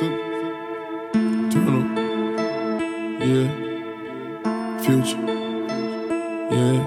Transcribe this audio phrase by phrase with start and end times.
[0.00, 1.84] Turtle.
[3.20, 3.48] Yeah.
[4.82, 5.22] Future.
[6.50, 6.78] Yeah.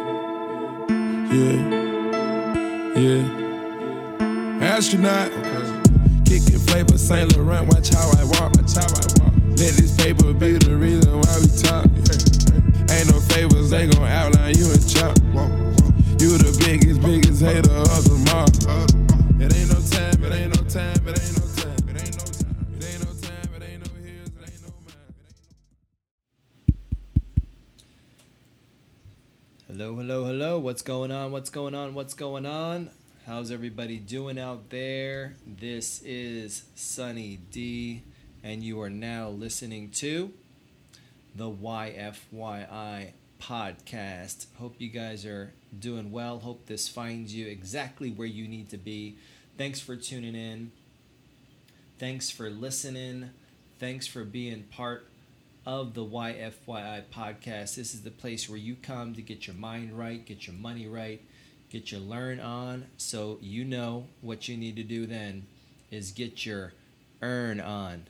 [1.32, 1.60] Yeah.
[2.98, 3.24] Yeah.
[4.62, 5.32] Astronaut.
[6.26, 7.68] Kicking flavor Saint Laurent.
[7.68, 8.52] Watch how I walk.
[8.58, 9.34] Watch how I walk.
[9.56, 11.86] Let this paper be the reason why we talk.
[12.92, 15.18] Ain't no favors, they gon' outline you and chop.
[16.20, 18.87] You the biggest, biggest hater of them all.
[30.68, 31.32] What's going on?
[31.32, 31.94] What's going on?
[31.94, 32.90] What's going on?
[33.26, 35.38] How's everybody doing out there?
[35.48, 38.04] This is Sonny D,
[38.44, 40.34] and you are now listening to
[41.34, 43.12] the YFYI
[43.42, 44.48] podcast.
[44.58, 46.40] Hope you guys are doing well.
[46.40, 49.16] Hope this finds you exactly where you need to be.
[49.58, 50.74] Thanks for tuning in.
[51.98, 53.30] Thanks for listening.
[53.80, 55.08] Thanks for being part
[55.68, 57.76] of the YFYI podcast.
[57.76, 60.88] This is the place where you come to get your mind right, get your money
[60.88, 61.22] right,
[61.70, 62.86] get your learn on.
[62.96, 65.46] So you know what you need to do then
[65.92, 66.72] is get your
[67.22, 68.08] earn on.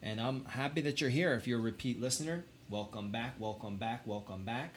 [0.00, 1.34] And I'm happy that you're here.
[1.34, 4.76] If you're a repeat listener, welcome back, welcome back, welcome back.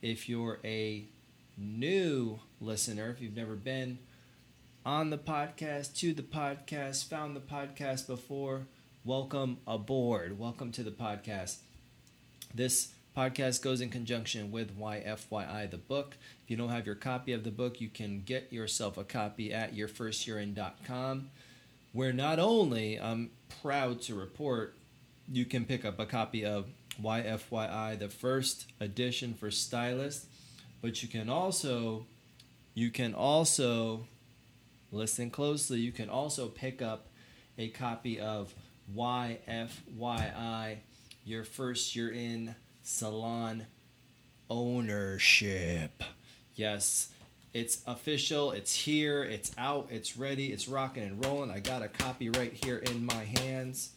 [0.00, 1.04] If you're a
[1.58, 3.98] new listener, if you've never been
[4.86, 8.62] on the podcast, to the podcast, found the podcast before,
[9.04, 10.38] welcome aboard.
[10.38, 11.56] Welcome to the podcast.
[12.54, 16.16] This podcast goes in conjunction with YFYI, the book.
[16.44, 19.52] If you don't have your copy of the book, you can get yourself a copy
[19.52, 21.30] at yourfirstyearin.com,
[21.92, 23.30] where not only I'm
[23.60, 24.76] proud to report
[25.30, 26.66] you can pick up a copy of
[27.02, 30.26] YFYI, the first edition for stylists,
[30.80, 32.06] but you can also
[32.74, 34.06] you can also
[34.92, 35.80] listen closely.
[35.80, 37.08] You can also pick up
[37.58, 38.54] a copy of
[38.96, 40.78] YFYI,
[41.24, 43.66] your first year in salon
[44.50, 46.02] ownership.
[46.54, 47.08] Yes,
[47.54, 51.50] it's official, it's here, it's out, it's ready, it's rocking and rolling.
[51.50, 53.92] I got a copy right here in my hands.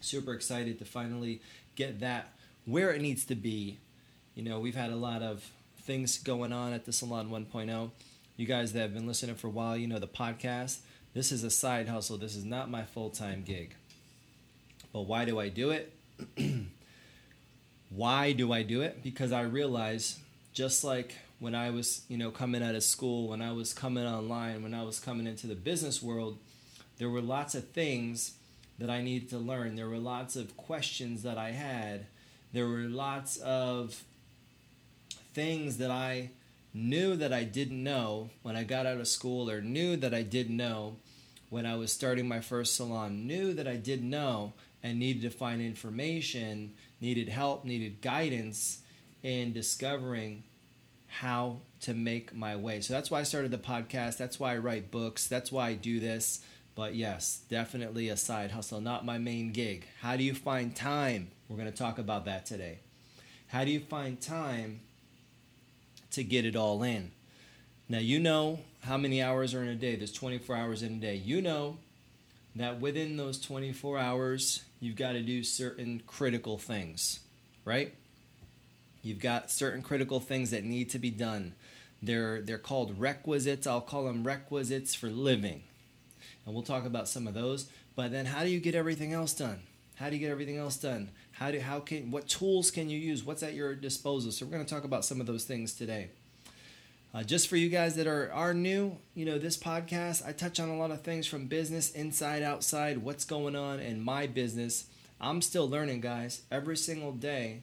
[0.00, 1.40] Super excited to finally
[1.76, 2.32] get that
[2.64, 3.78] where it needs to be.
[4.34, 5.50] You know, we've had a lot of
[5.82, 7.90] things going on at the Salon 1.0.
[8.36, 10.78] You guys that have been listening for a while, you know the podcast.
[11.14, 12.18] This is a side hustle.
[12.18, 13.74] This is not my full time gig.
[14.92, 15.92] But why do I do it?
[17.90, 19.02] why do I do it?
[19.02, 20.18] Because I realize
[20.52, 24.04] just like when I was, you know, coming out of school, when I was coming
[24.04, 26.38] online, when I was coming into the business world,
[26.98, 28.34] there were lots of things
[28.78, 29.76] that I needed to learn.
[29.76, 32.06] There were lots of questions that I had.
[32.52, 34.02] There were lots of
[35.34, 36.30] things that I
[36.74, 40.22] knew that I didn't know when I got out of school, or knew that I
[40.22, 40.96] didn't know
[41.50, 45.30] when I was starting my first salon, knew that I didn't know and needed to
[45.30, 48.82] find information, needed help, needed guidance
[49.22, 50.44] in discovering
[51.08, 52.80] how to make my way.
[52.80, 54.18] So that's why I started the podcast.
[54.18, 55.26] That's why I write books.
[55.26, 56.44] That's why I do this.
[56.74, 59.86] But yes, definitely a side hustle, not my main gig.
[60.00, 61.28] How do you find time?
[61.48, 62.78] We're going to talk about that today.
[63.48, 64.80] How do you find time
[66.12, 67.10] to get it all in?
[67.88, 69.96] Now, you know how many hours are in a day.
[69.96, 71.16] There's 24 hours in a day.
[71.16, 71.78] You know
[72.60, 77.20] that within those 24 hours, you've got to do certain critical things,
[77.64, 77.94] right?
[79.02, 81.54] You've got certain critical things that need to be done.
[82.02, 83.66] They're, they're called requisites.
[83.66, 85.62] I'll call them requisites for living
[86.48, 87.68] and we'll talk about some of those.
[87.94, 89.60] But then, how do you get everything else done?
[89.96, 91.10] How do you get everything else done?
[91.32, 93.22] How do how can what tools can you use?
[93.22, 94.32] What's at your disposal?
[94.32, 96.08] So we're going to talk about some of those things today.
[97.14, 100.60] Uh, just for you guys that are are new, you know this podcast, I touch
[100.60, 104.86] on a lot of things from business, inside, outside, what's going on in my business.
[105.20, 107.62] I'm still learning, guys, every single day.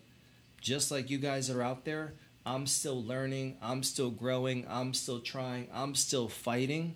[0.62, 2.14] Just like you guys are out there,
[2.46, 3.58] I'm still learning.
[3.62, 4.66] I'm still growing.
[4.68, 5.68] I'm still trying.
[5.72, 6.96] I'm still fighting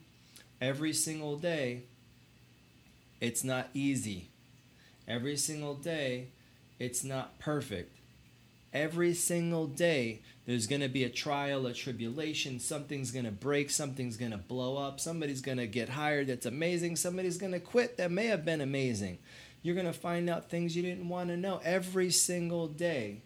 [0.62, 1.84] every single day,
[3.22, 4.30] it's not easy.
[5.07, 6.28] Every single day,
[6.78, 7.96] it's not perfect.
[8.74, 12.60] Every single day, there's going to be a trial, a tribulation.
[12.60, 13.69] Something's going to break.
[13.69, 15.00] Something's going to blow up.
[15.00, 16.96] Somebody's going to get hired that's amazing.
[16.96, 19.19] Somebody's going to quit that may have been amazing.
[19.62, 21.62] You're going to find out things you didn't want to know.
[21.63, 23.22] Every single day,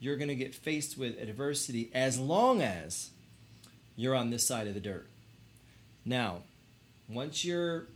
[0.00, 3.10] you're going to get faced with adversity as long as
[3.94, 5.06] you're on this side of the dirt.
[6.04, 6.38] Now,
[7.08, 7.86] once you're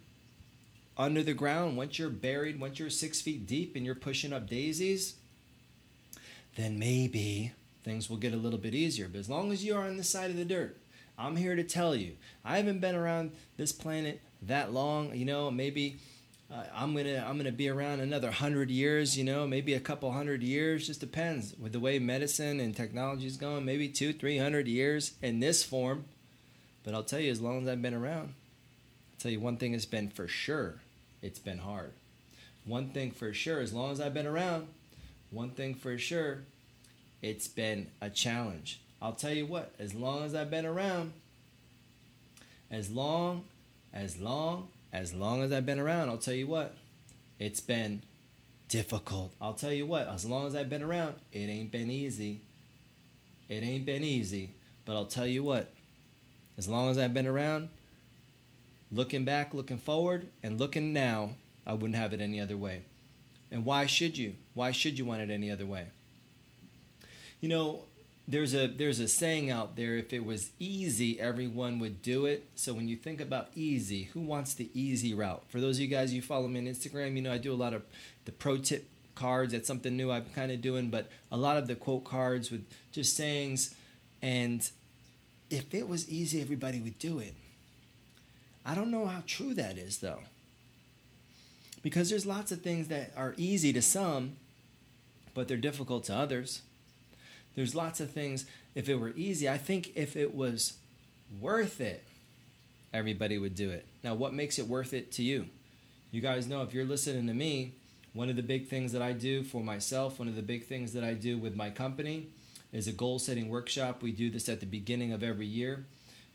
[0.96, 4.48] under the ground, once you're buried, once you're six feet deep and you're pushing up
[4.48, 5.16] daisies,
[6.54, 7.50] then maybe
[7.84, 9.08] things will get a little bit easier.
[9.08, 10.76] But as long as you are on the side of the dirt,
[11.18, 12.12] I'm here to tell you,
[12.44, 15.14] I haven't been around this planet that long.
[15.14, 15.98] You know, maybe
[16.50, 20.10] uh, I'm gonna I'm gonna be around another hundred years, you know, maybe a couple
[20.12, 20.86] hundred years.
[20.86, 23.64] Just depends with the way medicine and technology is going.
[23.64, 26.06] Maybe two, three hundred years in this form.
[26.82, 28.34] But I'll tell you, as long as I've been around,
[29.12, 30.76] I'll tell you one thing has been for sure,
[31.20, 31.92] it's been hard.
[32.64, 34.68] One thing for sure, as long as I've been around,
[35.30, 36.40] one thing for sure,
[37.22, 38.80] it's been a challenge.
[39.02, 41.12] I'll tell you what, as long as I've been around,
[42.70, 43.44] as long,
[43.92, 46.76] as long, as long as I've been around, I'll tell you what,
[47.38, 48.02] it's been
[48.68, 49.32] difficult.
[49.40, 52.40] I'll tell you what, as long as I've been around, it ain't been easy.
[53.48, 54.54] It ain't been easy.
[54.84, 55.72] But I'll tell you what,
[56.56, 57.68] as long as I've been around,
[58.92, 61.30] looking back, looking forward, and looking now,
[61.66, 62.82] I wouldn't have it any other way.
[63.50, 64.34] And why should you?
[64.54, 65.86] Why should you want it any other way?
[67.40, 67.84] You know,
[68.30, 72.46] there's a there's a saying out there if it was easy everyone would do it.
[72.54, 75.42] So when you think about easy who wants the easy route?
[75.48, 77.54] For those of you guys you follow me on instagram you know i do a
[77.54, 77.82] lot of
[78.26, 79.52] the pro tip cards.
[79.52, 82.64] That's something new i'm kind of doing but a lot of the quote cards with
[82.92, 83.74] just sayings.
[84.22, 84.68] And
[85.50, 87.34] if it was easy everybody would do it.
[88.64, 90.20] I don't know how true that is though.
[91.82, 94.36] Because there's lots of things that are easy to some
[95.34, 96.62] but they're difficult to others
[97.60, 98.46] there's lots of things.
[98.74, 100.78] If it were easy, I think if it was
[101.42, 102.02] worth it,
[102.90, 103.84] everybody would do it.
[104.02, 105.44] Now, what makes it worth it to you?
[106.10, 107.74] You guys know if you're listening to me,
[108.14, 110.94] one of the big things that I do for myself, one of the big things
[110.94, 112.28] that I do with my company
[112.72, 114.02] is a goal setting workshop.
[114.02, 115.84] We do this at the beginning of every year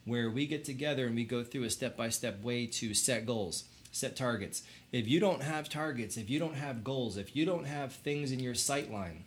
[0.05, 3.25] where we get together and we go through a step by step way to set
[3.25, 4.61] goals, set targets.
[4.91, 8.31] If you don't have targets, if you don't have goals, if you don't have things
[8.31, 9.23] in your sight line,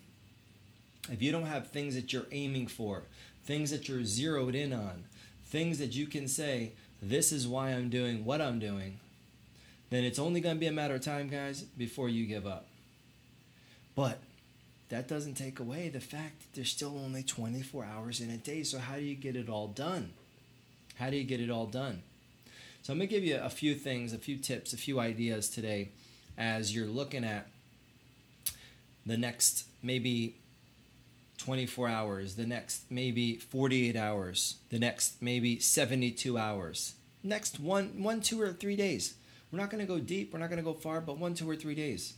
[1.10, 3.02] if you don't have things that you're aiming for,
[3.44, 5.04] things that you're zeroed in on,
[5.46, 8.98] things that you can say, this is why I'm doing what I'm doing,
[9.90, 12.66] then it's only going to be a matter of time, guys, before you give up.
[13.94, 14.18] But
[14.90, 18.62] that doesn't take away the fact that there's still only 24 hours in a day.
[18.62, 20.10] So, how do you get it all done?
[20.96, 22.02] How do you get it all done?
[22.82, 25.48] So, I'm going to give you a few things, a few tips, a few ideas
[25.48, 25.88] today
[26.36, 27.48] as you're looking at
[29.04, 30.36] the next maybe
[31.38, 38.20] 24 hours, the next maybe 48 hours, the next maybe 72 hours, next one, one,
[38.20, 39.14] two, or three days.
[39.50, 41.48] We're not going to go deep, we're not going to go far, but one, two,
[41.48, 42.14] or three days.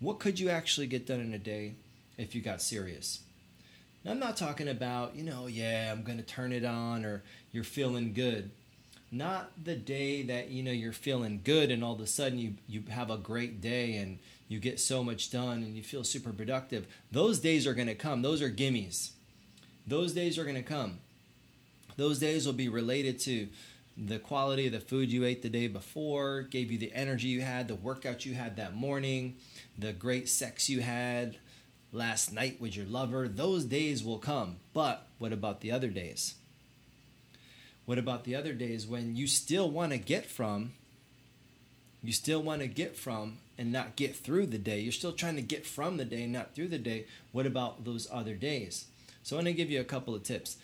[0.00, 1.74] What could you actually get done in a day
[2.16, 3.20] if you got serious?
[4.04, 7.22] Now, I'm not talking about, you know, yeah, I'm going to turn it on or
[7.50, 8.50] you're feeling good.
[9.10, 12.54] Not the day that, you know, you're feeling good and all of a sudden you,
[12.68, 16.32] you have a great day and you get so much done and you feel super
[16.32, 16.86] productive.
[17.10, 18.22] Those days are going to come.
[18.22, 19.10] Those are gimmies.
[19.86, 20.98] Those days are going to come.
[21.96, 23.48] Those days will be related to
[23.96, 27.40] the quality of the food you ate the day before, gave you the energy you
[27.40, 29.36] had, the workout you had that morning,
[29.78, 31.38] the great sex you had
[31.92, 33.26] last night with your lover.
[33.26, 34.56] Those days will come.
[34.74, 36.34] But what about the other days?
[37.86, 40.72] What about the other days when you still want to get from
[42.06, 44.80] you still want to get from and not get through the day.
[44.80, 47.06] You're still trying to get from the day, not through the day.
[47.32, 48.86] What about those other days?
[49.22, 50.56] So I'm going to give you a couple of tips.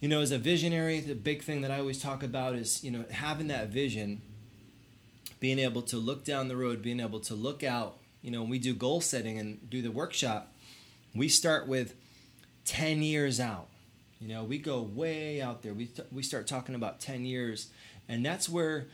[0.00, 2.90] You know, as a visionary, the big thing that I always talk about is, you
[2.90, 4.22] know, having that vision,
[5.40, 7.96] being able to look down the road, being able to look out.
[8.22, 10.52] You know, when we do goal setting and do the workshop,
[11.14, 11.94] we start with
[12.66, 13.68] 10 years out.
[14.20, 15.72] You know, we go way out there.
[15.72, 17.68] We, th- we start talking about 10 years.
[18.08, 18.86] And that's where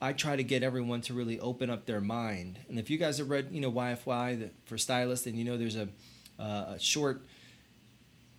[0.00, 2.58] I try to get everyone to really open up their mind.
[2.68, 5.76] And if you guys have read, you know, YFY for stylists, and you know there's
[5.76, 5.88] a,
[6.38, 7.22] uh, a short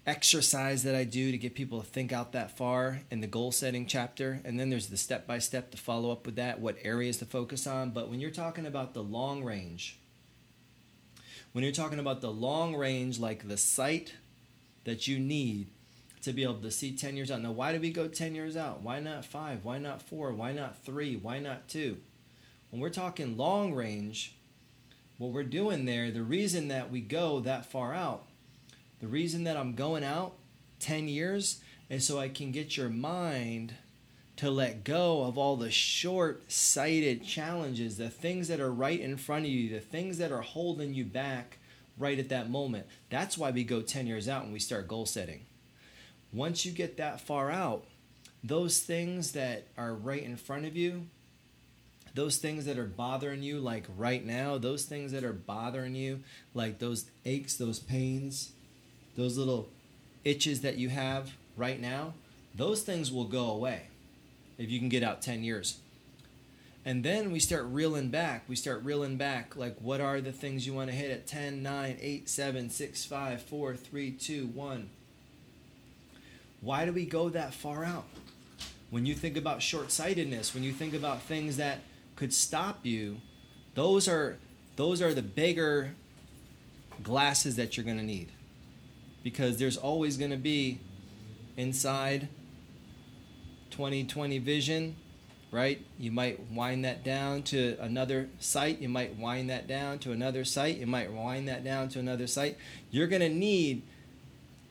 [0.08, 3.52] exercise that I do to get people to think out that far in the goal
[3.52, 4.42] setting chapter.
[4.44, 7.26] And then there's the step by step to follow up with that, what areas to
[7.26, 7.92] focus on.
[7.92, 10.00] But when you're talking about the long range,
[11.52, 14.16] when you're talking about the long range, like the sight
[14.86, 15.68] that you need
[16.22, 17.42] to be able to see 10 years out.
[17.42, 18.82] Now, why do we go 10 years out?
[18.82, 19.66] Why not five?
[19.66, 20.32] Why not four?
[20.32, 21.16] Why not three?
[21.16, 21.98] Why not two?
[22.70, 24.36] When we're talking long range,
[25.18, 28.24] what we're doing there, the reason that we go that far out,
[29.00, 30.34] the reason that I'm going out
[30.80, 31.60] 10 years
[31.90, 33.74] is so I can get your mind
[34.38, 39.18] to let go of all the short sighted challenges, the things that are right in
[39.18, 41.58] front of you, the things that are holding you back
[41.98, 42.86] right at that moment.
[43.10, 45.42] That's why we go 10 years out and we start goal setting
[46.34, 47.86] once you get that far out,
[48.44, 51.08] those things that are right in front of you,
[52.14, 56.20] those things that are bothering you, like right now, those things that are bothering you,
[56.54, 58.52] like those aches, those pains,
[59.16, 59.70] those little
[60.24, 62.14] itches that you have right now,
[62.56, 63.88] those things will go away
[64.58, 65.80] if you can get out 10 years.
[66.84, 68.44] And then we start reeling back.
[68.48, 69.56] We start reeling back.
[69.56, 73.06] Like, what are the things you want to hit at 10, 9, 8, 7, 6,
[73.06, 74.90] 5, 4, 3, 2, 1?
[76.62, 78.06] Why do we go that far out?
[78.90, 81.80] When you think about short sightedness, when you think about things that
[82.16, 83.18] could stop you,
[83.74, 84.38] those are
[84.76, 85.96] those are the bigger
[87.04, 88.30] glasses that you're going to need.
[89.24, 90.80] Because there's always going to be
[91.58, 92.28] inside
[93.72, 94.96] 2020 vision
[95.52, 95.86] right?
[96.00, 100.46] You might wind that down to another sight you might wind that down to another
[100.46, 102.58] sight you might wind that down to another sight
[102.90, 103.84] you're going to need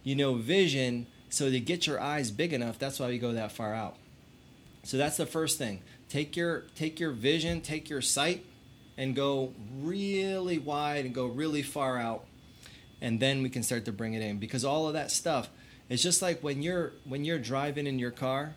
[0.03, 3.53] you know vision so to get your eyes big enough that's why we go that
[3.53, 3.97] far out.
[4.83, 5.83] So that's the first thing.
[6.09, 8.45] Take your take your vision take your sight
[8.97, 12.25] and go really wide and go really far out
[13.01, 14.39] and then we can start to bring it in.
[14.39, 15.49] Because all of that stuff
[15.91, 18.55] it's just like when you're when you're driving in your car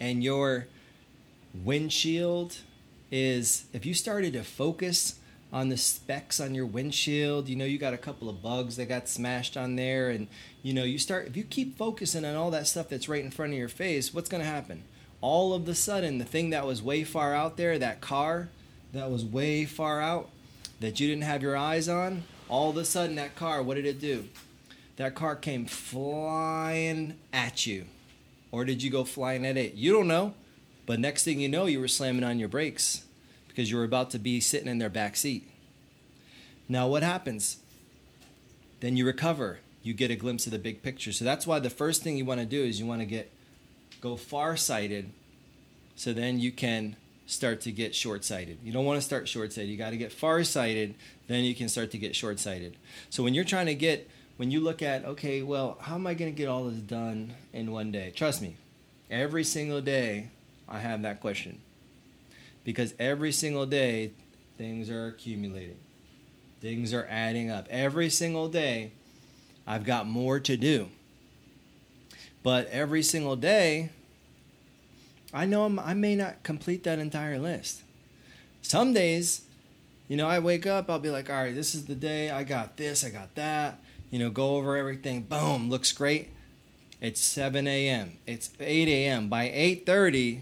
[0.00, 0.66] and your
[1.62, 2.56] windshield
[3.10, 5.16] is if you started to focus
[5.52, 7.48] on the specks on your windshield.
[7.48, 10.28] You know you got a couple of bugs that got smashed on there and
[10.62, 13.30] you know you start if you keep focusing on all that stuff that's right in
[13.30, 14.84] front of your face what's going to happen?
[15.20, 18.48] All of the sudden the thing that was way far out there that car
[18.92, 20.30] that was way far out
[20.80, 23.86] that you didn't have your eyes on all of a sudden that car what did
[23.86, 24.26] it do?
[24.96, 27.86] That car came flying at you.
[28.52, 29.74] Or did you go flying at it?
[29.74, 30.34] You don't know.
[30.84, 33.04] But next thing you know you were slamming on your brakes
[33.50, 35.48] because you're about to be sitting in their back seat
[36.68, 37.58] now what happens
[38.80, 41.70] then you recover you get a glimpse of the big picture so that's why the
[41.70, 43.30] first thing you want to do is you want to get
[44.00, 45.10] go far-sighted
[45.94, 46.96] so then you can
[47.30, 48.58] start to get short-sighted.
[48.64, 49.70] You don't want to start short-sighted.
[49.70, 50.94] You got to get far-sighted,
[51.28, 52.76] then you can start to get short-sighted.
[53.08, 56.14] So when you're trying to get when you look at okay, well, how am I
[56.14, 58.12] going to get all this done in one day?
[58.16, 58.56] Trust me.
[59.10, 60.28] Every single day
[60.68, 61.60] I have that question.
[62.64, 64.12] Because every single day
[64.58, 65.78] things are accumulating.
[66.60, 67.66] Things are adding up.
[67.70, 68.92] Every single day
[69.66, 70.88] I've got more to do.
[72.42, 73.90] But every single day,
[75.32, 77.82] I know I'm, i may not complete that entire list.
[78.62, 79.42] Some days,
[80.08, 82.30] you know, I wake up, I'll be like, all right, this is the day.
[82.30, 83.80] I got this, I got that.
[84.10, 85.22] You know, go over everything.
[85.22, 86.30] Boom, looks great.
[87.00, 88.18] It's 7 a.m.
[88.26, 89.28] It's 8 a.m.
[89.28, 90.40] By 8:30,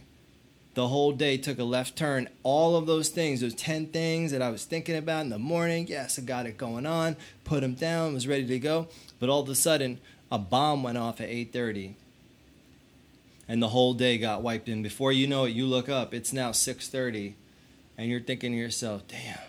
[0.78, 2.28] the whole day took a left turn.
[2.44, 5.88] All of those things, those 10 things that I was thinking about in the morning,
[5.88, 8.86] yes, I got it going on, put them down, was ready to go.
[9.18, 9.98] But all of a sudden,
[10.30, 11.94] a bomb went off at 8:30
[13.48, 14.84] and the whole day got wiped in.
[14.84, 17.34] Before you know it you look up it's now 6:30
[17.96, 19.40] and you're thinking to yourself damn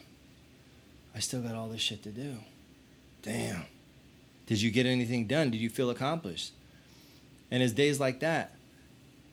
[1.13, 2.37] I still got all this shit to do.
[3.21, 3.65] Damn.
[4.47, 5.51] Did you get anything done?
[5.51, 6.53] Did you feel accomplished?
[7.51, 8.55] And it's days like that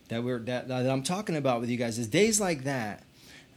[0.09, 3.05] that we're that, that I'm talking about with you guys is days like that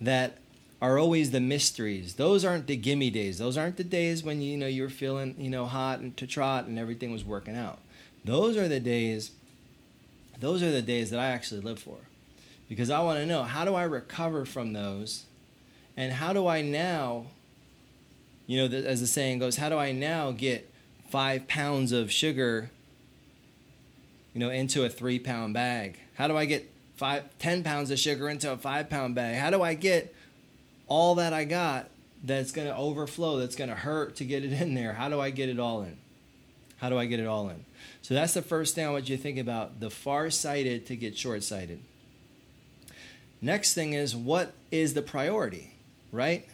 [0.01, 0.37] that
[0.81, 2.15] are always the mysteries.
[2.15, 3.37] Those aren't the gimme days.
[3.37, 6.65] Those aren't the days when you know you're feeling you know hot and to trot
[6.65, 7.79] and everything was working out.
[8.23, 9.31] Those are the days.
[10.39, 11.97] Those are the days that I actually live for,
[12.69, 15.25] because I want to know how do I recover from those,
[15.97, 17.25] and how do I now.
[18.47, 20.73] You know, as the saying goes, how do I now get
[21.09, 22.71] five pounds of sugar?
[24.33, 25.99] You know, into a three pound bag.
[26.19, 29.37] How do I get five, ten pounds of sugar into a five pound bag?
[29.37, 30.13] How do I get
[30.89, 31.89] all that I got
[32.23, 34.91] that's going to overflow, that's going to hurt to get it in there.
[34.91, 35.97] How do I get it all in?
[36.77, 37.63] How do I get it all in?
[38.01, 40.95] So that's the first thing I want you to think about the far sighted to
[40.95, 41.79] get short sighted.
[43.41, 45.71] Next thing is what is the priority,
[46.11, 46.45] right?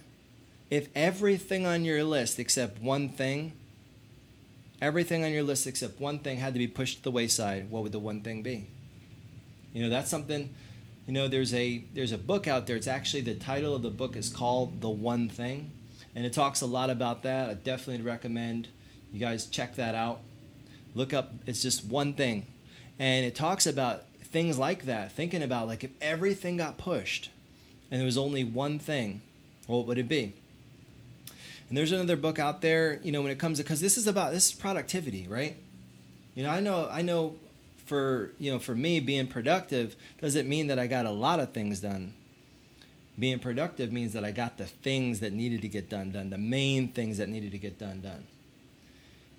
[0.70, 3.54] If everything on your list except one thing,
[4.82, 7.82] everything on your list except one thing had to be pushed to the wayside, what
[7.82, 8.68] would the one thing be?
[9.76, 10.56] You know, that's something
[11.06, 12.78] you know there's a there's a book out there.
[12.78, 15.72] It's actually the title of the book is called the one thing
[16.16, 17.50] and it talks a lot about that.
[17.50, 18.70] I definitely recommend
[19.12, 20.22] you guys check that out.
[20.96, 22.46] Look up it's just one thing.
[22.98, 27.30] And it talks about things like that thinking about like if everything got pushed
[27.92, 29.22] and there was only one thing
[29.68, 30.32] what would it be?
[31.68, 34.08] And there's another book out there you know when it comes to because this is
[34.08, 35.58] about this is productivity right?
[36.34, 37.36] You know i know i know
[37.86, 41.54] for you know for me being productive doesn't mean that I got a lot of
[41.54, 42.14] things done.
[43.18, 46.38] Being productive means that I got the things that needed to get done done, the
[46.38, 48.26] main things that needed to get done done.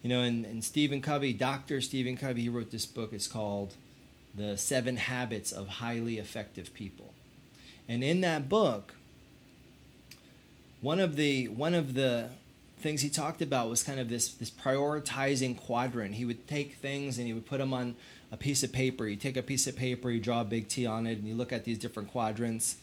[0.02, 1.80] You know, and, and Stephen Covey, Dr.
[1.80, 3.12] Stephen Covey, he wrote this book.
[3.12, 3.74] It's called
[4.34, 7.12] The Seven Habits of Highly Effective People.
[7.88, 8.94] And in that book,
[10.80, 12.30] one of the one of the
[12.78, 16.14] things he talked about was kind of this this prioritizing quadrant.
[16.14, 17.96] He would take things and he would put them on
[18.32, 19.06] a piece of paper.
[19.06, 21.34] You take a piece of paper, you draw a big T on it, and you
[21.34, 22.76] look at these different quadrants.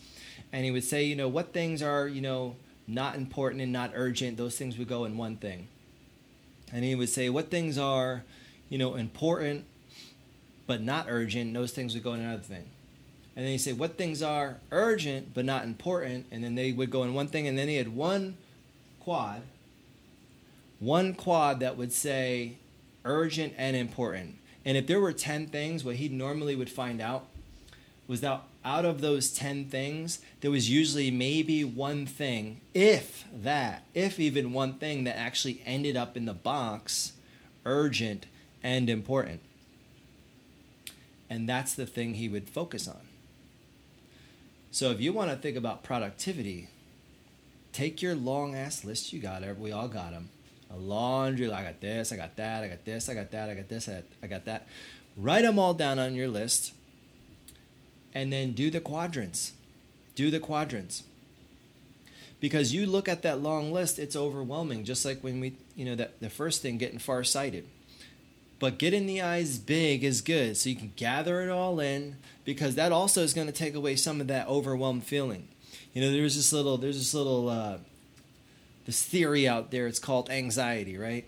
[0.52, 2.56] And he would say, you know, what things are, you know,
[2.88, 4.38] not important and not urgent.
[4.38, 5.68] Those things would go in one thing.
[6.72, 8.24] And he would say, what things are,
[8.70, 9.66] you know, important
[10.66, 11.54] but not urgent.
[11.54, 12.66] Those things would go in another thing.
[13.36, 16.28] And then he say, what things are urgent but not important.
[16.32, 17.48] And then they would go in one thing.
[17.48, 18.38] And then he had one
[19.00, 19.42] quad,
[20.80, 22.58] one quad that would say
[23.06, 24.38] urgent and important.
[24.66, 27.26] And if there were 10 things, what he normally would find out
[28.08, 33.84] was that out of those 10 things, there was usually maybe one thing, if that,
[33.94, 37.14] if even one thing that actually ended up in the box
[37.66, 38.26] urgent
[38.62, 39.42] and important.
[41.30, 43.02] And that's the thing he would focus on.
[44.72, 46.68] So if you want to think about productivity,
[47.74, 49.44] take your long ass list you got.
[49.58, 50.30] We all got them
[50.74, 51.52] a laundry.
[51.52, 53.90] I got this, I got that, I got this, I got that, I got this,
[53.90, 54.68] I got that.
[55.16, 56.74] Write them all down on your list
[58.14, 59.54] and then do the quadrants.
[60.16, 61.04] Do the quadrants.
[62.40, 64.84] Because you look at that long list, it's overwhelming.
[64.84, 67.66] Just like when we, you know, that the first thing, getting farsighted.
[68.60, 70.58] But getting the eyes big is good.
[70.58, 73.96] So you can gather it all in because that also is going to take away
[73.96, 75.48] some of that overwhelmed feeling.
[75.94, 77.78] You know, there's this little, there's this little, uh,
[78.86, 79.88] this theory out there.
[79.88, 81.26] It's called anxiety, right?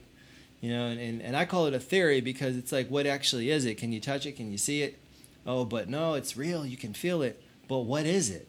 [0.62, 3.52] You know, and, and, and I call it a theory because it's like, what actually
[3.52, 3.76] is it?
[3.76, 4.34] Can you touch it?
[4.34, 4.98] Can you see it?
[5.46, 6.66] Oh, but no, it's real.
[6.66, 7.42] You can feel it.
[7.68, 8.48] But what is it?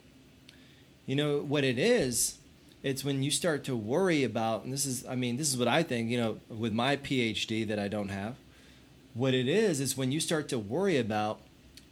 [1.05, 2.39] You know, what it is,
[2.83, 5.69] it's when you start to worry about, and this is, I mean, this is what
[5.69, 8.37] I think, you know, with my PhD that I don't have.
[9.15, 11.41] What it is, is when you start to worry about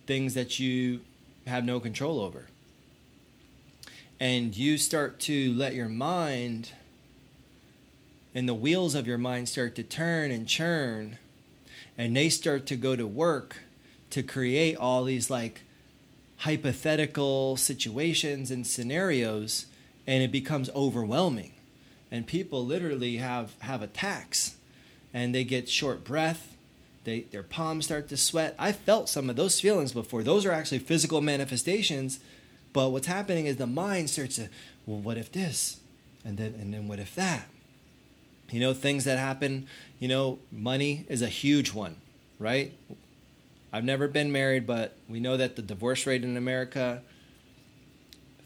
[0.06, 1.00] things that you
[1.46, 2.46] have no control over.
[4.20, 6.70] And you start to let your mind
[8.34, 11.18] and the wheels of your mind start to turn and churn
[11.96, 13.58] and they start to go to work
[14.10, 15.62] to create all these like
[16.38, 19.66] hypothetical situations and scenarios
[20.06, 21.52] and it becomes overwhelming.
[22.10, 24.56] And people literally have have attacks
[25.12, 26.56] and they get short breath.
[27.04, 28.54] They their palms start to sweat.
[28.58, 30.22] I felt some of those feelings before.
[30.22, 32.18] Those are actually physical manifestations
[32.72, 34.48] but what's happening is the mind starts to
[34.86, 35.80] well what if this?
[36.24, 37.46] And then and then what if that
[38.50, 39.66] you know, things that happen,
[39.98, 41.96] you know, money is a huge one,
[42.38, 42.72] right?
[43.72, 47.02] I've never been married, but we know that the divorce rate in America,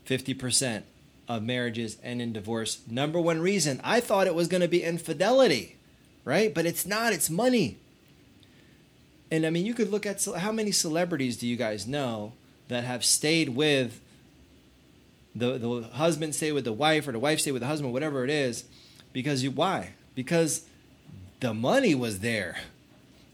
[0.06, 0.84] 50%
[1.28, 2.80] of marriages end in divorce.
[2.88, 5.76] Number one reason, I thought it was going to be infidelity,
[6.24, 6.54] right?
[6.54, 7.76] But it's not, it's money.
[9.30, 12.32] And I mean, you could look at how many celebrities do you guys know
[12.68, 14.00] that have stayed with
[15.34, 18.24] the, the husband, stay with the wife, or the wife stay with the husband, whatever
[18.24, 18.64] it is,
[19.18, 19.94] because you why?
[20.14, 20.62] Because
[21.40, 22.60] the money was there.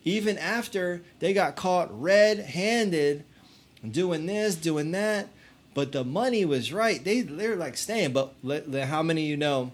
[0.02, 3.22] Even after they got caught red-handed
[3.90, 5.28] doing this, doing that,
[5.74, 7.04] but the money was right.
[7.04, 8.14] They they're like staying.
[8.14, 8.32] But
[8.72, 9.72] how many you know?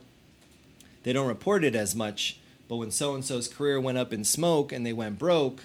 [1.04, 2.40] They don't report it as much.
[2.68, 5.62] But when so and so's career went up in smoke and they went broke,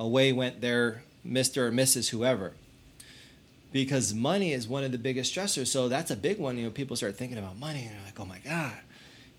[0.00, 1.58] away went their Mr.
[1.58, 2.08] or Mrs.
[2.08, 2.54] whoever.
[3.72, 5.66] Because money is one of the biggest stressors.
[5.66, 6.56] So that's a big one.
[6.56, 8.72] You know, people start thinking about money and they're like, oh my God,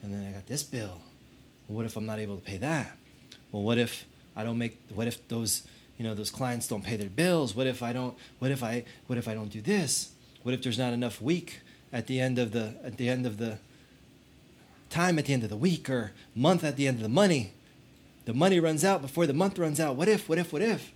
[0.02, 1.02] and then I got this bill.
[1.68, 2.98] Well, what if I'm not able to pay that?
[3.52, 4.06] Well, what if
[4.36, 4.80] I don't make?
[4.94, 5.64] What if those
[5.98, 7.56] you know those clients don't pay their bills?
[7.56, 8.16] What if I don't?
[8.40, 8.86] What if I?
[9.08, 10.12] What if I don't do this?
[10.44, 13.38] What if there's not enough week at the end of the at the end of
[13.38, 13.60] the
[14.90, 17.54] time at the end of the week or month at the end of the money?
[18.26, 19.96] The money runs out before the month runs out.
[19.96, 20.28] What if?
[20.28, 20.52] What if?
[20.52, 20.92] What if?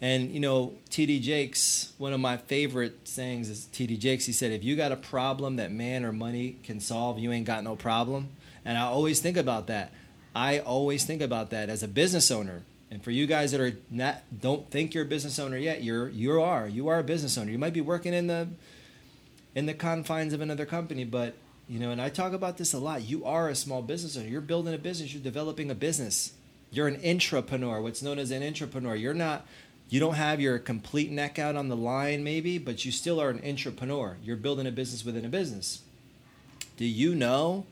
[0.00, 4.26] And you know, TD Jakes, one of my favorite sayings is TD Jakes.
[4.26, 7.46] He said, "If you got a problem that man or money can solve, you ain't
[7.46, 8.28] got no problem."
[8.64, 9.92] And I always think about that.
[10.34, 12.62] I always think about that as a business owner.
[12.90, 16.08] And for you guys that are not don't think you're a business owner yet, you're
[16.08, 17.50] you are you are a business owner.
[17.50, 18.48] You might be working in the
[19.54, 21.34] in the confines of another company, but
[21.68, 23.02] you know, and I talk about this a lot.
[23.02, 24.28] You are a small business owner.
[24.28, 25.12] You're building a business.
[25.12, 26.32] You're developing a business.
[26.70, 29.00] You're an intrapreneur, what's known as an intrapreneur.
[29.00, 29.46] You're not
[29.88, 33.30] you don't have your complete neck out on the line maybe but you still are
[33.30, 34.16] an entrepreneur.
[34.22, 35.82] You're building a business within a business.
[36.76, 37.66] Do you know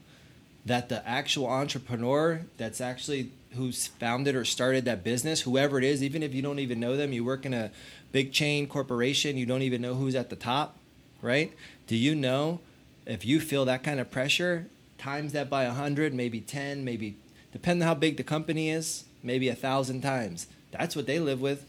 [0.65, 6.03] that the actual entrepreneur that's actually who's founded or started that business whoever it is
[6.03, 7.71] even if you don't even know them you work in a
[8.13, 10.77] big chain corporation you don't even know who's at the top
[11.23, 11.53] right?
[11.87, 12.61] Do you know
[13.07, 14.67] if you feel that kind of pressure
[14.99, 17.17] times that by 100 maybe 10 maybe
[17.53, 20.47] depending on how big the company is maybe a thousand times.
[20.73, 21.65] That's what they live with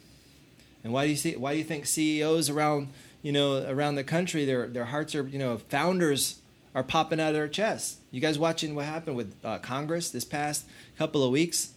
[0.84, 1.36] and why do you see?
[1.36, 2.90] Why do you think CEOs around
[3.22, 6.40] you know around the country their their hearts are you know founders
[6.76, 7.98] are popping out of their chests.
[8.12, 10.66] You guys watching what happened with uh, Congress this past
[10.98, 11.72] couple of weeks?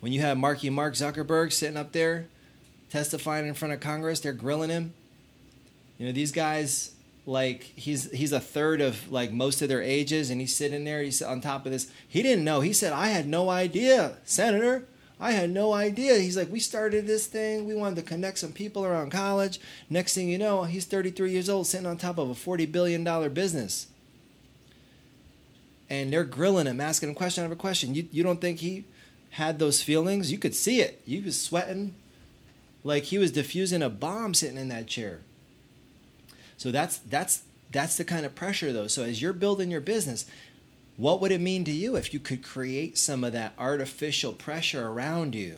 [0.00, 2.26] When you have Marky Mark Zuckerberg sitting up there
[2.90, 4.92] testifying in front of Congress, they're grilling him.
[5.98, 6.96] You know, these guys
[7.26, 11.02] like he's he's a third of like most of their ages and he's sitting there
[11.02, 14.84] he's on top of this he didn't know he said i had no idea senator
[15.18, 16.18] i had no idea.
[16.18, 17.66] He's like we started this thing.
[17.66, 19.58] We wanted to connect some people around college.
[19.88, 23.04] Next thing you know he's 33 years old sitting on top of a 40 billion
[23.04, 23.86] dollar business.
[25.88, 27.94] And they're grilling him asking him question after question.
[27.94, 28.84] You, you don't think he
[29.30, 30.32] had those feelings?
[30.32, 31.00] You could see it.
[31.06, 31.94] He was sweating
[32.82, 35.20] like he was diffusing a bomb sitting in that chair.
[36.56, 38.86] So that's that's that's the kind of pressure though.
[38.86, 40.26] So as you're building your business,
[40.96, 44.88] what would it mean to you if you could create some of that artificial pressure
[44.88, 45.56] around you?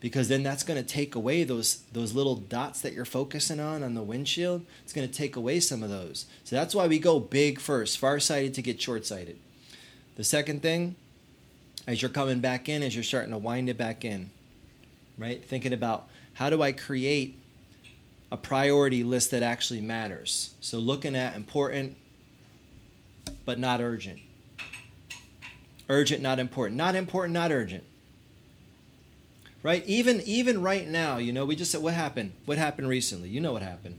[0.00, 3.82] Because then that's going to take away those those little dots that you're focusing on
[3.82, 4.66] on the windshield.
[4.84, 6.26] It's going to take away some of those.
[6.44, 9.38] So that's why we go big first, far-sighted to get short-sighted.
[10.16, 10.96] The second thing,
[11.86, 14.30] as you're coming back in, as you're starting to wind it back in,
[15.16, 15.42] right?
[15.42, 17.38] Thinking about how do I create
[18.30, 20.54] a priority list that actually matters.
[20.60, 21.96] So looking at important
[23.44, 24.20] but not urgent.
[25.88, 26.76] Urgent, not important.
[26.76, 27.84] Not important, not urgent.
[29.62, 29.84] Right?
[29.86, 32.32] Even even right now, you know, we just said what happened?
[32.44, 33.28] What happened recently?
[33.28, 33.98] You know what happened.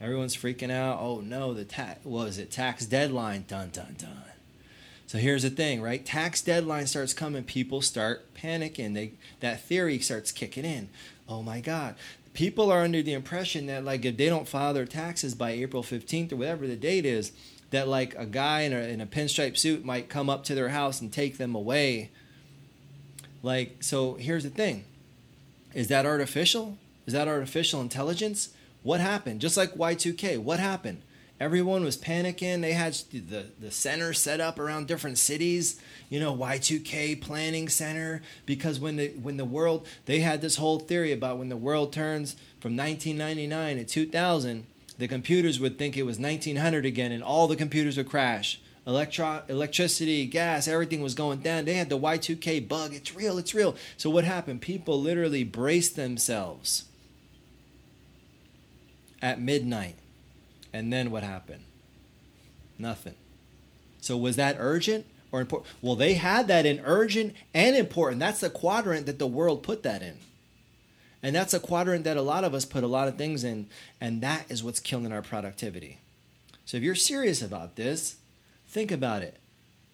[0.00, 0.98] Everyone's freaking out.
[1.00, 3.44] Oh no, the tax was it tax deadline.
[3.48, 4.22] Dun dun dun.
[5.08, 6.04] So here's the thing, right?
[6.04, 8.92] Tax deadline starts coming, people start panicking.
[8.92, 10.90] They that theory starts kicking in.
[11.26, 11.94] Oh my God,
[12.34, 15.82] people are under the impression that like if they don't file their taxes by April
[15.82, 17.32] 15th or whatever the date is,
[17.70, 20.70] that like a guy in a, in a pinstripe suit might come up to their
[20.70, 22.10] house and take them away.
[23.42, 24.84] Like, so here's the thing.
[25.74, 26.78] Is that artificial?
[27.06, 28.50] Is that artificial intelligence?
[28.82, 29.40] What happened?
[29.40, 31.02] Just like Y2K, what happened?
[31.40, 32.62] Everyone was panicking.
[32.62, 38.22] They had the, the center set up around different cities, you know, Y2K planning center.
[38.44, 41.92] Because when the when the world they had this whole theory about when the world
[41.92, 44.66] turns from 1999 to 2000,
[44.98, 48.60] the computers would think it was 1900 again, and all the computers would crash.
[48.86, 51.64] Electro- electricity, gas, everything was going down.
[51.64, 52.94] They had the Y2K bug.
[52.94, 53.36] It's real.
[53.36, 53.76] It's real.
[53.96, 54.62] So what happened?
[54.62, 56.84] People literally braced themselves
[59.20, 59.96] at midnight
[60.72, 61.64] and then what happened?
[62.78, 63.14] Nothing.
[64.00, 65.70] So was that urgent or important?
[65.82, 68.20] Well, they had that in urgent and important.
[68.20, 70.18] That's the quadrant that the world put that in.
[71.22, 73.66] And that's a quadrant that a lot of us put a lot of things in,
[74.00, 75.98] and that is what's killing our productivity.
[76.64, 78.16] So if you're serious about this,
[78.68, 79.38] think about it.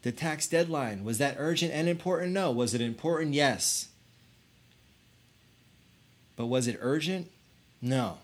[0.03, 2.33] The tax deadline, was that urgent and important?
[2.33, 2.51] No.
[2.51, 3.33] Was it important?
[3.33, 3.89] Yes.
[6.37, 7.31] But was it urgent?
[7.81, 8.19] No.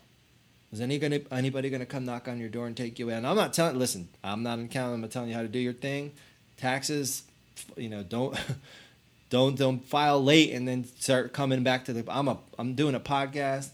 [0.71, 3.25] Is any gonna, anybody going to come knock on your door and take you in?
[3.25, 3.79] I'm not telling.
[3.79, 5.03] Listen, I'm not in accountant.
[5.03, 6.11] I'm telling you how to do your thing.
[6.57, 7.23] Taxes,
[7.75, 8.37] you know, don't
[9.31, 12.03] don't don't file late and then start coming back to the.
[12.07, 13.69] I'm a I'm doing a podcast,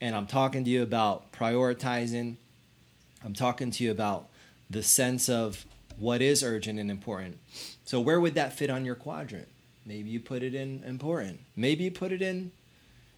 [0.00, 2.36] and I'm talking to you about prioritizing.
[3.24, 4.28] I'm talking to you about
[4.70, 5.64] the sense of
[5.98, 7.38] what is urgent and important.
[7.84, 9.48] So where would that fit on your quadrant?
[9.84, 11.40] Maybe you put it in important.
[11.56, 12.52] Maybe you put it in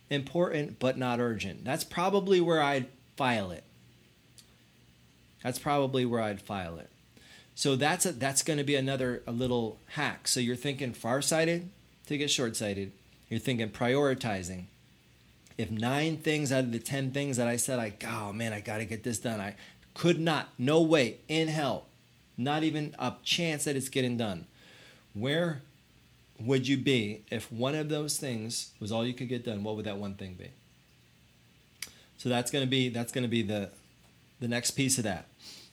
[0.09, 1.65] important but not urgent.
[1.65, 2.87] That's probably where I'd
[3.17, 3.65] file it.
[5.43, 6.91] That's probably where I'd file it.
[7.61, 10.27] So that's a, that's going to be another a little hack.
[10.29, 11.69] So you're thinking farsighted
[12.07, 12.91] to get short-sighted.
[13.29, 14.65] You're thinking prioritizing.
[15.59, 18.61] If nine things out of the ten things that I said, I oh man, I
[18.61, 19.43] got to get this done.
[19.43, 19.57] I
[19.93, 21.85] could not, no way, in hell,
[22.39, 24.47] not even a chance that it's getting done.
[25.13, 25.61] Where
[26.39, 29.65] would you be if one of those things was all you could get done?
[29.65, 30.49] What would that one thing be?
[32.17, 33.69] So that's going to be that's going to be the
[34.41, 35.27] the next piece of that.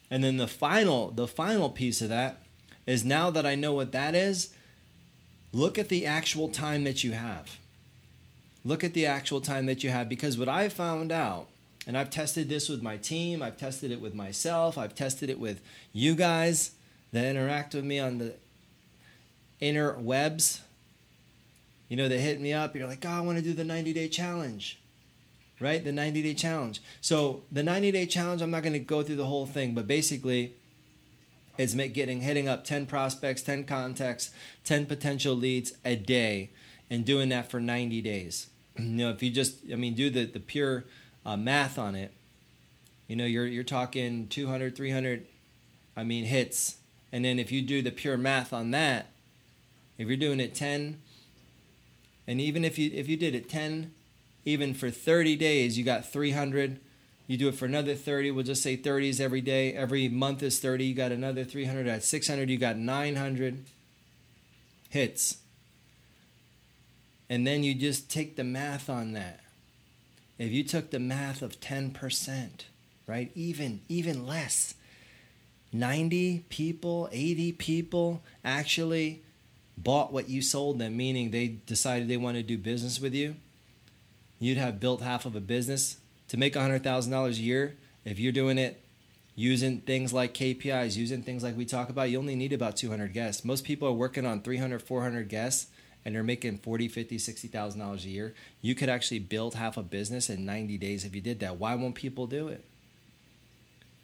[0.09, 2.41] And then the final the final piece of that
[2.85, 4.53] is now that I know what that is,
[5.51, 7.57] look at the actual time that you have.
[8.63, 11.47] Look at the actual time that you have because what I found out
[11.85, 15.39] and I've tested this with my team, I've tested it with myself, I've tested it
[15.39, 15.61] with
[15.93, 16.71] you guys
[17.13, 18.33] that interact with me on the
[19.61, 20.59] interwebs,
[21.87, 22.75] you know, they hit me up.
[22.75, 24.79] You're like, oh, I want to do the 90 day challenge,
[25.59, 25.83] right?
[25.83, 26.81] The 90 day challenge.
[27.01, 29.87] So the 90 day challenge, I'm not going to go through the whole thing, but
[29.87, 30.53] basically,
[31.57, 34.29] it's getting hitting up 10 prospects, 10 contacts,
[34.63, 36.51] 10 potential leads a day,
[36.89, 38.47] and doing that for 90 days.
[38.77, 40.85] You know, if you just, I mean, do the the pure
[41.25, 42.11] uh, math on it,
[43.07, 45.25] you know, you're you're talking 200, 300,
[45.95, 46.75] I mean, hits,
[47.11, 49.07] and then if you do the pure math on that,
[49.97, 51.01] if you're doing it 10,
[52.27, 53.93] and even if you if you did it 10,
[54.47, 56.79] even for 30 days, you got 300
[57.27, 58.31] You do it for another 30.
[58.31, 59.73] We'll just say 30s every day.
[59.73, 60.85] Every month is 30.
[60.85, 61.85] You got another 300.
[61.85, 63.65] At 600, you got 900
[64.89, 65.39] hits.
[67.29, 69.41] And then you just take the math on that.
[70.39, 72.49] If you took the math of 10%,
[73.05, 73.29] right?
[73.35, 74.75] Even even less.
[75.73, 79.21] 90 people, 80 people actually
[79.77, 83.35] bought what you sold them, meaning they decided they want to do business with you.
[84.39, 85.97] You'd have built half of a business
[86.29, 87.75] to make $100,000 a year.
[88.05, 88.81] If you're doing it
[89.35, 93.13] using things like KPIs, using things like we talk about, you only need about 200
[93.13, 93.45] guests.
[93.45, 95.67] Most people are working on 300, 400 guests
[96.05, 98.33] and they're making 40, 50, 60,000 dollars a year.
[98.61, 101.57] You could actually build half a business in 90 days if you did that.
[101.57, 102.63] Why won't people do it?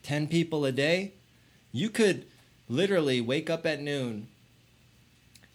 [0.04, 1.14] 10 people a day,
[1.72, 2.26] you could
[2.68, 4.28] literally wake up at noon,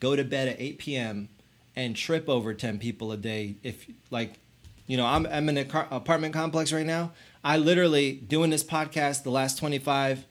[0.00, 1.28] go to bed at 8 p.m.,
[1.76, 3.54] and trip over 10 people a day.
[3.62, 4.40] If, like,
[4.88, 7.12] you know, I'm, I'm in an apartment complex right now.
[7.44, 10.24] I literally, doing this podcast, the last 25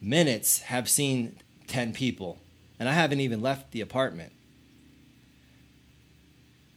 [0.00, 1.36] minutes, have seen
[1.68, 2.38] 10 people.
[2.80, 4.32] And I haven't even left the apartment.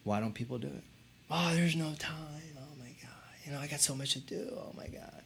[0.03, 0.83] Why don't people do it?
[1.29, 2.15] Oh, there's no time.
[2.57, 3.45] Oh my God.
[3.45, 4.51] You know, I got so much to do.
[4.57, 5.21] Oh my God.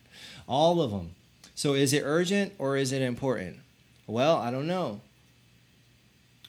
[0.47, 1.15] All of them.
[1.55, 3.57] So is it urgent or is it important?
[4.05, 5.01] Well, I don't know.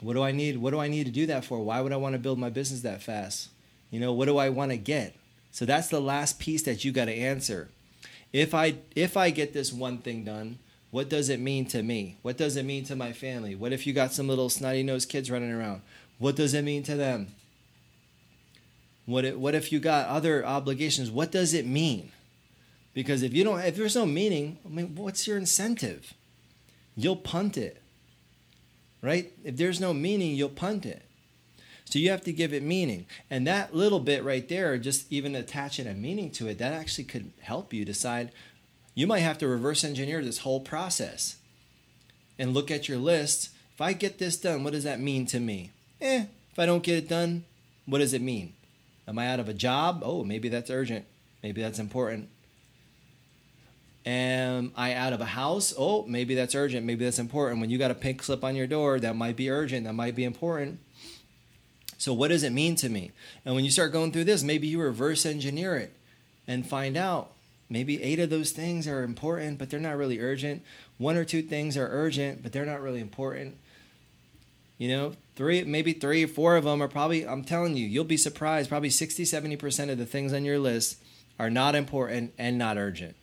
[0.01, 0.57] What do I need?
[0.57, 1.59] What do I need to do that for?
[1.59, 3.49] Why would I want to build my business that fast?
[3.89, 5.16] You know, what do I want to get?
[5.57, 7.69] So that's the last piece that you got to answer.
[8.31, 10.59] If I if I get this one thing done,
[10.91, 12.19] what does it mean to me?
[12.21, 13.55] What does it mean to my family?
[13.55, 15.81] What if you got some little snotty nosed kids running around?
[16.19, 17.29] What does it mean to them?
[19.07, 21.09] What if, what if you got other obligations?
[21.09, 22.11] What does it mean?
[22.93, 26.13] Because if you don't, if there's no meaning, I mean, what's your incentive?
[26.95, 27.81] You'll punt it,
[29.01, 29.33] right?
[29.43, 31.06] If there's no meaning, you'll punt it.
[31.89, 33.05] So you have to give it meaning.
[33.29, 37.05] And that little bit right there, just even attaching a meaning to it, that actually
[37.05, 38.31] could help you decide.
[38.93, 41.37] You might have to reverse engineer this whole process
[42.37, 43.51] and look at your list.
[43.73, 45.71] If I get this done, what does that mean to me?
[46.01, 47.45] Eh, if I don't get it done,
[47.85, 48.53] what does it mean?
[49.07, 50.01] Am I out of a job?
[50.03, 51.05] Oh, maybe that's urgent.
[51.41, 52.27] Maybe that's important.
[54.05, 55.73] Am I out of a house?
[55.77, 56.85] Oh, maybe that's urgent.
[56.85, 57.61] Maybe that's important.
[57.61, 59.85] When you got a pink slip on your door, that might be urgent.
[59.85, 60.79] That might be important.
[61.97, 63.11] So, what does it mean to me?
[63.43, 65.93] And when you start going through this, maybe you reverse engineer it
[66.47, 67.31] and find out
[67.69, 70.63] maybe eight of those things are important, but they're not really urgent.
[70.97, 73.57] One or two things are urgent, but they're not really important.
[74.77, 78.03] You know, three, maybe three or four of them are probably, I'm telling you, you'll
[78.03, 78.69] be surprised.
[78.69, 80.97] Probably 60, 70% of the things on your list
[81.39, 83.15] are not important and not urgent.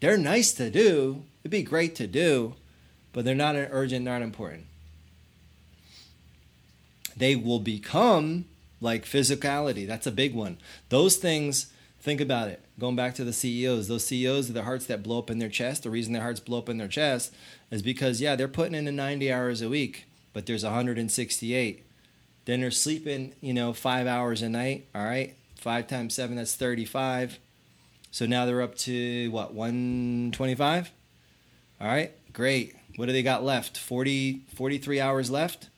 [0.00, 1.24] They're nice to do.
[1.42, 2.54] It'd be great to do,
[3.12, 4.66] but they're not urgent, not important.
[7.16, 8.46] They will become
[8.80, 9.86] like physicality.
[9.86, 10.58] That's a big one.
[10.88, 12.64] Those things, think about it.
[12.78, 15.48] Going back to the CEOs, those CEOs are the hearts that blow up in their
[15.48, 15.82] chest.
[15.82, 17.34] The reason their hearts blow up in their chest
[17.70, 21.84] is because, yeah, they're putting in the 90 hours a week, but there's 168.
[22.46, 24.88] Then they're sleeping, you know, five hours a night.
[24.94, 25.36] All right.
[25.60, 27.38] Five times seven, that's 35.
[28.10, 30.90] So now they're up to what, 125?
[31.80, 32.74] All right, great.
[32.96, 33.78] What do they got left?
[33.78, 35.68] 40, 43 hours left?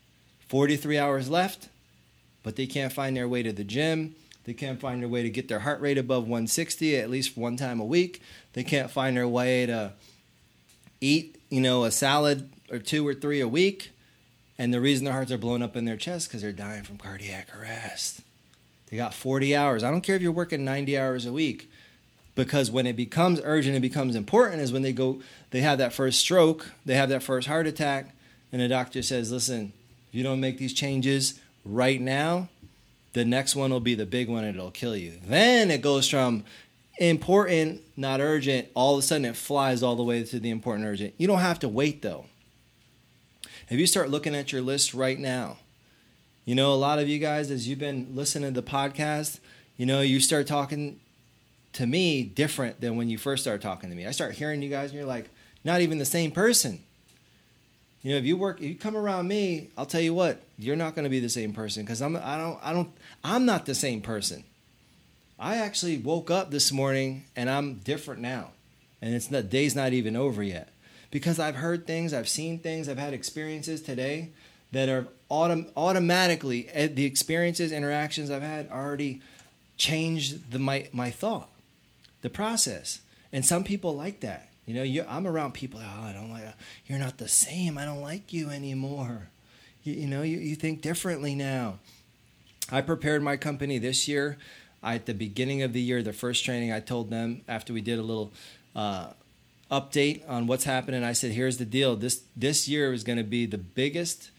[0.52, 1.70] 43 hours left,
[2.42, 4.14] but they can't find their way to the gym.
[4.44, 7.56] They can't find their way to get their heart rate above 160 at least one
[7.56, 8.20] time a week.
[8.52, 9.94] They can't find their way to
[11.00, 13.92] eat, you know, a salad or two or three a week.
[14.58, 16.98] And the reason their hearts are blown up in their chest because they're dying from
[16.98, 18.20] cardiac arrest.
[18.90, 19.82] They got 40 hours.
[19.82, 21.70] I don't care if you're working 90 hours a week
[22.34, 25.94] because when it becomes urgent it becomes important is when they go they have that
[25.94, 28.14] first stroke they have that first heart attack
[28.50, 29.72] and the doctor says listen
[30.12, 32.48] if you don't make these changes right now
[33.14, 36.44] the next one will be the big one it'll kill you then it goes from
[36.98, 40.86] important not urgent all of a sudden it flies all the way to the important
[40.86, 42.26] urgent you don't have to wait though
[43.68, 45.56] if you start looking at your list right now
[46.44, 49.40] you know a lot of you guys as you've been listening to the podcast
[49.76, 51.00] you know you start talking
[51.72, 54.06] to me different than when you first started talking to me.
[54.06, 55.30] I start hearing you guys and you're like,
[55.64, 56.82] not even the same person.
[58.02, 60.76] You know, if you work, if you come around me, I'll tell you what, you're
[60.76, 62.90] not going to be the same person because I'm, I don't, I don't,
[63.22, 64.44] I'm not the same person.
[65.38, 68.50] I actually woke up this morning and I'm different now,
[69.00, 70.68] and it's the day's not even over yet
[71.10, 74.30] because I've heard things, I've seen things, I've had experiences today
[74.72, 79.20] that are autom- automatically eh, the experiences, interactions I've had already
[79.76, 81.48] changed the my my thought
[82.22, 83.00] the process.
[83.32, 84.48] And some people like that.
[84.66, 85.80] You know, I'm around people.
[85.82, 86.44] Oh, I don't like.
[86.86, 87.76] You're not the same.
[87.78, 89.28] I don't like you anymore.
[89.82, 91.78] You, you know, you, you think differently now.
[92.70, 94.38] I prepared my company this year.
[94.82, 97.80] I, at the beginning of the year, the first training, I told them after we
[97.80, 98.32] did a little
[98.74, 99.12] uh,
[99.70, 101.02] update on what's happening.
[101.02, 101.96] I said, here's the deal.
[101.96, 104.30] This this year is going to be the biggest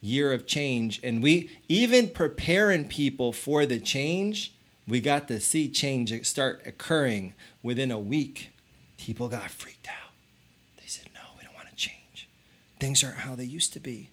[0.00, 4.52] year of change, and we even preparing people for the change.
[4.88, 8.51] We got to see change start occurring within a week.
[9.02, 10.12] People got freaked out.
[10.76, 12.28] They said, "No, we don't want to change.
[12.78, 14.10] Things aren't how they used to be."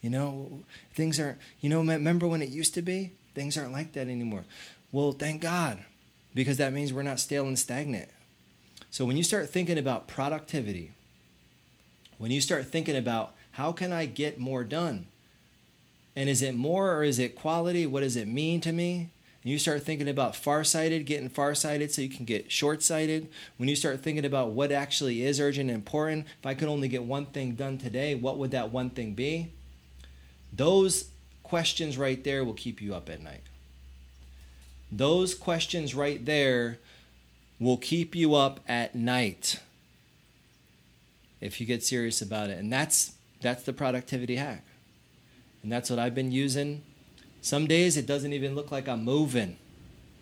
[0.00, 1.36] You know, things aren't.
[1.60, 3.10] You know, remember when it used to be?
[3.34, 4.46] Things aren't like that anymore.
[4.90, 5.84] Well, thank God,
[6.34, 8.08] because that means we're not stale and stagnant.
[8.90, 10.92] So when you start thinking about productivity,
[12.16, 15.08] when you start thinking about how can I get more done?
[16.16, 17.86] And is it more or is it quality?
[17.86, 19.10] What does it mean to me?
[19.44, 23.28] And you start thinking about farsighted, getting farsighted so you can get short sighted.
[23.58, 26.88] When you start thinking about what actually is urgent and important, if I could only
[26.88, 29.52] get one thing done today, what would that one thing be?
[30.50, 31.10] Those
[31.42, 33.42] questions right there will keep you up at night.
[34.90, 36.78] Those questions right there
[37.60, 39.60] will keep you up at night
[41.40, 42.58] if you get serious about it.
[42.58, 44.64] And that's that's the productivity hack.
[45.62, 46.82] And that's what I've been using.
[47.44, 49.58] Some days it doesn't even look like I'm moving.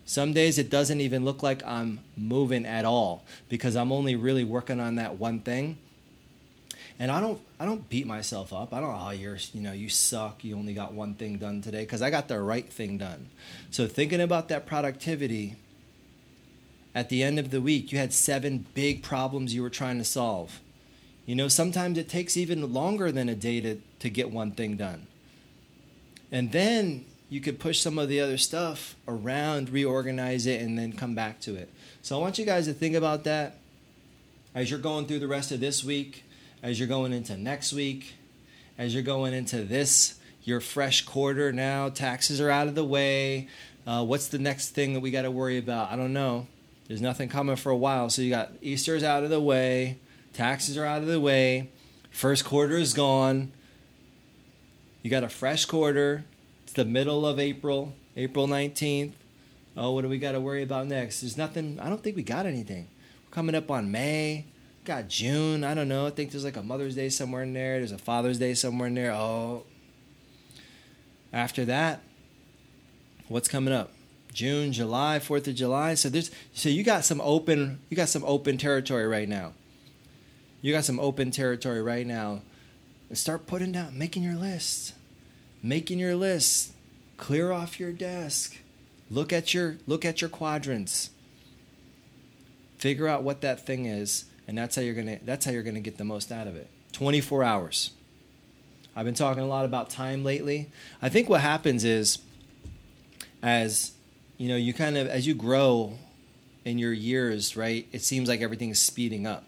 [0.03, 4.43] Some days it doesn't even look like I'm moving at all because I'm only really
[4.43, 5.77] working on that one thing.
[6.99, 8.73] And I don't I don't beat myself up.
[8.73, 10.43] I don't oh you're you know you suck.
[10.43, 13.29] You only got one thing done today because I got the right thing done.
[13.71, 15.55] So thinking about that productivity
[16.93, 20.03] at the end of the week, you had seven big problems you were trying to
[20.03, 20.59] solve.
[21.25, 24.75] You know, sometimes it takes even longer than a day to, to get one thing
[24.75, 25.07] done.
[26.29, 30.93] And then you could push some of the other stuff around, reorganize it, and then
[30.93, 31.67] come back to it.
[32.03, 33.57] So I want you guys to think about that
[34.53, 36.25] as you're going through the rest of this week,
[36.61, 38.13] as you're going into next week,
[38.77, 41.89] as you're going into this, your fresh quarter now.
[41.89, 43.47] Taxes are out of the way.
[43.87, 45.91] Uh, what's the next thing that we got to worry about?
[45.91, 46.45] I don't know.
[46.87, 48.11] There's nothing coming for a while.
[48.11, 49.97] So you got Easter's out of the way,
[50.33, 51.71] taxes are out of the way,
[52.11, 53.51] first quarter is gone.
[55.01, 56.25] You got a fresh quarter.
[56.73, 59.11] It's the middle of April, April 19th.
[59.77, 61.21] Oh, what do we got to worry about next?
[61.21, 61.79] There's nothing.
[61.79, 62.87] I don't think we got anything.
[63.23, 64.47] We're coming up on May.
[64.83, 65.63] Got June.
[65.63, 66.07] I don't know.
[66.07, 67.77] I think there's like a Mother's Day somewhere in there.
[67.77, 69.11] There's a Father's Day somewhere in there.
[69.11, 69.65] Oh.
[71.31, 72.01] After that,
[73.27, 73.91] what's coming up?
[74.33, 75.93] June, July, Fourth of July.
[75.93, 79.53] So there's so you got some open you got some open territory right now.
[80.63, 82.41] You got some open territory right now.
[83.11, 84.95] Start putting down, making your list,
[85.63, 86.73] making your list.
[87.17, 88.57] Clear off your desk.
[89.09, 91.09] Look at your look at your quadrants.
[92.77, 95.79] Figure out what that thing is, and that's how you're gonna that's how you're gonna
[95.79, 96.67] get the most out of it.
[96.91, 97.91] 24 hours.
[98.95, 100.69] I've been talking a lot about time lately.
[101.01, 102.19] I think what happens is
[103.41, 103.93] as
[104.37, 105.97] you know, you kind of as you grow
[106.65, 107.87] in your years, right?
[107.91, 109.45] It seems like everything is speeding up.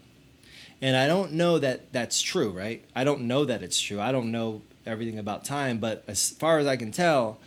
[0.81, 2.83] And I don't know that that's true, right?
[2.95, 3.99] I don't know that it's true.
[3.99, 7.39] I don't know everything about time, but as far as I can tell,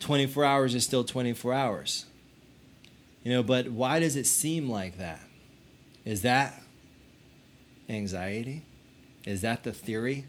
[0.00, 2.06] 24 hours is still 24 hours.
[3.22, 5.20] You know, but why does it seem like that?
[6.04, 6.60] Is that
[7.88, 8.62] anxiety?
[9.24, 10.26] Is that the theory?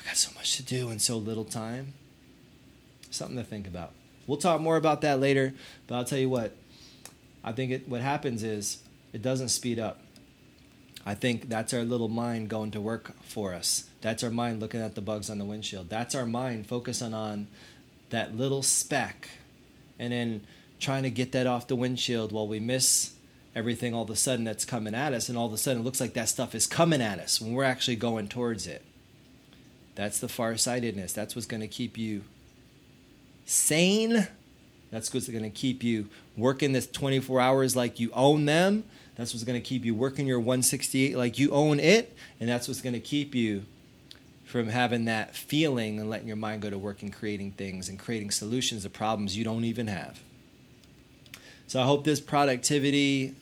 [0.00, 1.92] I got so much to do in so little time.
[3.10, 3.92] Something to think about.
[4.26, 5.54] We'll talk more about that later,
[5.86, 6.56] but I'll tell you what.
[7.44, 8.78] I think it, what happens is
[9.12, 10.00] it doesn't speed up.
[11.08, 13.88] I think that's our little mind going to work for us.
[14.00, 15.88] That's our mind looking at the bugs on the windshield.
[15.88, 17.46] That's our mind focusing on
[18.10, 19.28] that little speck
[20.00, 20.44] and then
[20.80, 23.14] trying to get that off the windshield while we miss
[23.54, 25.28] everything all of a sudden that's coming at us.
[25.28, 27.52] And all of a sudden it looks like that stuff is coming at us when
[27.52, 28.84] we're actually going towards it.
[29.94, 31.12] That's the farsightedness.
[31.12, 32.24] That's what's going to keep you
[33.44, 34.26] sane.
[34.90, 38.84] That's what's going to keep you working this 24 hours like you own them.
[39.16, 42.14] That's what's going to keep you working your 168 like you own it.
[42.38, 43.64] And that's what's going to keep you
[44.44, 47.98] from having that feeling and letting your mind go to work and creating things and
[47.98, 50.20] creating solutions to problems you don't even have.
[51.66, 53.34] So I hope this productivity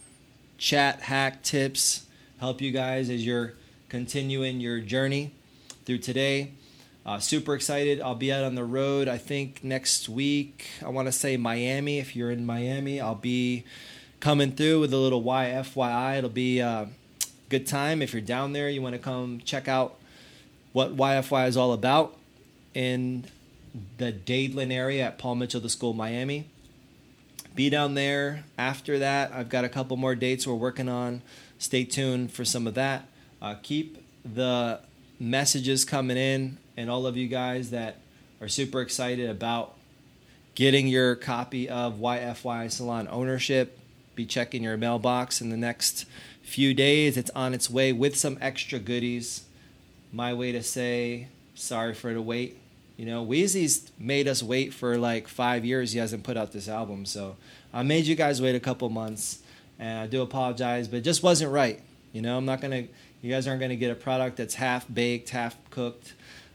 [0.57, 2.07] chat hack tips
[2.39, 3.53] help you guys as you're
[3.89, 5.33] continuing your journey
[5.85, 6.53] through today.
[7.05, 8.01] Uh, super excited.
[8.01, 10.67] I'll be out on the road, I think, next week.
[10.83, 11.98] I want to say Miami.
[11.98, 13.65] If you're in Miami, I'll be
[14.25, 16.16] coming through with a little YFYI.
[16.16, 16.88] It'll be a
[17.50, 18.00] good time.
[18.00, 19.96] If you're down there, you want to come check out
[20.72, 22.16] what YFY is all about
[22.72, 23.27] in
[23.98, 26.46] the Dadeland area at Paul Mitchell the School, Miami.
[27.54, 28.44] Be down there.
[28.56, 31.20] After that, I've got a couple more dates we're working on.
[31.58, 33.06] Stay tuned for some of that.
[33.42, 34.81] Uh, keep the
[35.20, 37.98] messages coming in and all of you guys that
[38.40, 39.75] are super excited about
[40.54, 43.81] getting your copy of YFY Salon ownership.
[44.15, 46.06] Be checking your mailbox in the next
[46.42, 47.17] few days.
[47.17, 49.44] It's on its way with some extra goodies.
[50.12, 52.58] My way to say sorry for the wait.
[52.96, 55.92] You know, Weezy's made us wait for like five years.
[55.92, 57.37] He hasn't put out this album, so
[57.73, 59.40] I made you guys wait a couple months,
[59.81, 61.81] and I do apologize, but it just wasn't right.
[62.12, 62.85] You know, I'm not gonna.
[63.21, 66.12] You guys aren't gonna get a product that's half baked, half cooked.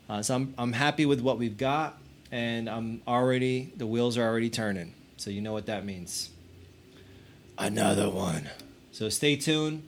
[0.09, 1.97] Uh, so I'm I'm happy with what we've got,
[2.31, 4.93] and I'm already the wheels are already turning.
[5.17, 6.29] So you know what that means.
[7.59, 8.49] Another one.
[8.93, 9.83] So stay tuned.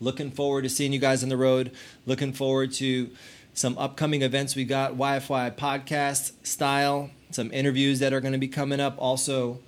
[0.00, 1.70] Looking forward to seeing you guys on the road.
[2.04, 3.10] Looking forward to
[3.54, 8.48] some upcoming events we got YFYI podcast style, some interviews that are going to be
[8.48, 8.96] coming up.
[8.98, 9.60] Also,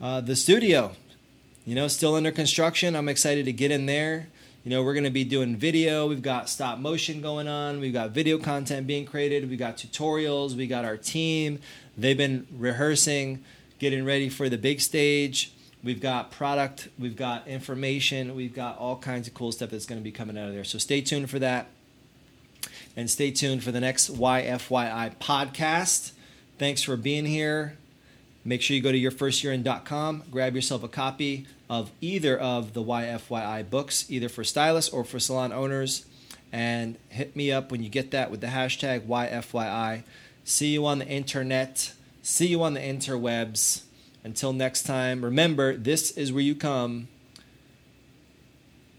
[0.00, 0.92] uh, the studio,
[1.64, 2.94] you know, still under construction.
[2.94, 4.28] I'm excited to get in there.
[4.62, 6.06] You know, we're going to be doing video.
[6.08, 7.80] We've got stop motion going on.
[7.80, 9.50] We've got video content being created.
[9.50, 10.54] We've got tutorials.
[10.54, 11.58] We got our team.
[11.96, 13.42] They've been rehearsing,
[13.80, 15.52] getting ready for the big stage.
[15.86, 16.88] We've got product.
[16.98, 18.34] We've got information.
[18.34, 20.64] We've got all kinds of cool stuff that's going to be coming out of there.
[20.64, 21.68] So stay tuned for that
[22.96, 26.10] and stay tuned for the next YFYI podcast.
[26.58, 27.76] Thanks for being here.
[28.44, 33.70] Make sure you go to yourfirstyearin.com, grab yourself a copy of either of the YFYI
[33.70, 36.04] books, either for stylists or for salon owners,
[36.52, 40.02] and hit me up when you get that with the hashtag YFYI.
[40.42, 41.92] See you on the internet.
[42.22, 43.82] See you on the interwebs.
[44.26, 47.06] Until next time, remember this is where you come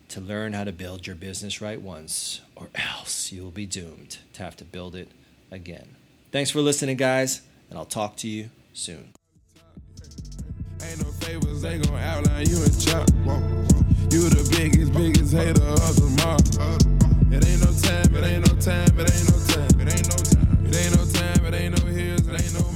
[0.07, 4.19] to learn how to build your business right once, or else you will be doomed
[4.31, 5.09] to have to build it
[5.51, 5.97] again.
[6.31, 9.11] Thanks for listening, guys, and I'll talk to you soon.
[10.81, 12.73] Ain't no favors, they gon' outline you and.
[14.13, 15.97] You the biggest, biggest hater of.
[17.33, 19.75] It ain't no time, it ain't no time, it ain't no time.
[19.77, 22.67] It ain't no time, it ain't no time, it ain't no hills, it ain't no.